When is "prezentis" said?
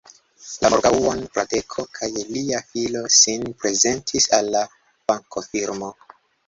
3.61-4.31